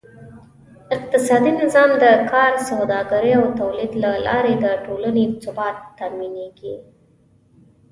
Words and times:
اقتصادي 0.95 1.51
نظام: 1.63 1.91
د 2.03 2.05
کار، 2.31 2.51
سوداګرۍ 2.69 3.31
او 3.39 3.45
تولید 3.59 3.91
له 4.03 4.11
لارې 4.27 4.53
د 4.63 4.65
ټولنې 4.85 5.25
ثبات 5.43 5.77
تأمینېږي. 5.99 6.75